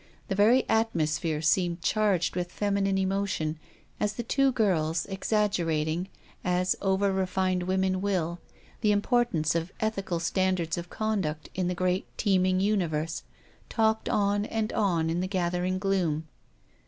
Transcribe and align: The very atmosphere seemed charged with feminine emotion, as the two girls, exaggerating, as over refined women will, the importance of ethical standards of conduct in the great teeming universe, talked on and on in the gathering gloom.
The 0.29 0.33
very 0.35 0.67
atmosphere 0.67 1.43
seemed 1.43 1.83
charged 1.83 2.35
with 2.35 2.51
feminine 2.51 2.97
emotion, 2.97 3.59
as 3.99 4.13
the 4.13 4.23
two 4.23 4.51
girls, 4.51 5.05
exaggerating, 5.05 6.09
as 6.43 6.75
over 6.81 7.13
refined 7.13 7.61
women 7.61 8.01
will, 8.01 8.39
the 8.79 8.91
importance 8.91 9.53
of 9.53 9.71
ethical 9.79 10.19
standards 10.19 10.75
of 10.75 10.89
conduct 10.89 11.49
in 11.53 11.67
the 11.67 11.75
great 11.75 12.07
teeming 12.17 12.59
universe, 12.59 13.21
talked 13.69 14.09
on 14.09 14.45
and 14.45 14.73
on 14.73 15.11
in 15.11 15.21
the 15.21 15.27
gathering 15.27 15.77
gloom. 15.77 16.27